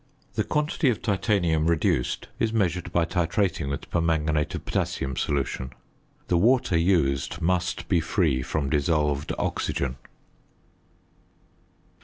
[0.33, 5.73] The quantity of titanium reduced is measured by titrating with permanganate of potassium solution.
[6.27, 9.97] The water used must be free from dissolved oxygen.